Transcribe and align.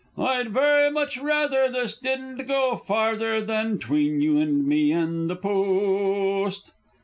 I'd 0.17 0.49
very 0.51 0.89
much 0.89 1.19
rather 1.19 1.69
this 1.69 1.95
didn't 1.95 2.47
go 2.47 2.75
farther, 2.75 3.39
than 3.39 3.77
'tween 3.77 4.19
you 4.19 4.39
and 4.39 4.65
me 4.65 4.91
and 4.91 5.29
the 5.29 5.35
Post! 5.35 6.71